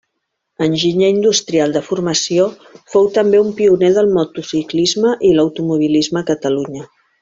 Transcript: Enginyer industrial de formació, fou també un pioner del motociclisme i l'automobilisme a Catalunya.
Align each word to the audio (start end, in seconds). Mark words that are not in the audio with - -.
Enginyer 0.67 1.09
industrial 1.15 1.75
de 1.75 1.83
formació, 1.89 2.47
fou 2.95 3.11
també 3.19 3.43
un 3.45 3.53
pioner 3.61 3.95
del 4.01 4.13
motociclisme 4.19 5.15
i 5.33 5.37
l'automobilisme 5.39 6.25
a 6.27 6.31
Catalunya. 6.35 6.89